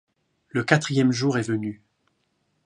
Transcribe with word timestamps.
Le 0.49 0.63
quatrième 0.63 1.11
jour 1.11 1.37
est 1.37 1.47
venu. 1.47 1.79